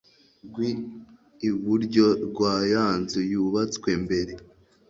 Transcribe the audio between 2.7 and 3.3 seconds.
ya nzu